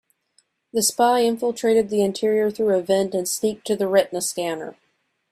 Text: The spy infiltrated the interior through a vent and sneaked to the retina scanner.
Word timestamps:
The 0.73 0.81
spy 0.81 1.19
infiltrated 1.19 1.89
the 1.91 2.01
interior 2.01 2.49
through 2.49 2.75
a 2.75 2.81
vent 2.81 3.13
and 3.13 3.29
sneaked 3.29 3.67
to 3.67 3.75
the 3.75 3.87
retina 3.87 4.21
scanner. 4.23 4.75